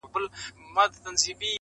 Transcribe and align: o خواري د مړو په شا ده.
o 0.03 0.03
خواري 0.11 0.27
د 0.33 0.35
مړو 0.73 1.01
په 1.03 1.09
شا 1.23 1.33
ده. 1.39 1.47